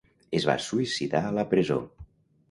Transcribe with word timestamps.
Es 0.37 0.45
va 0.49 0.53
suïcidar 0.67 1.21
a 1.27 1.33
la 1.35 1.43
presó. 1.51 1.77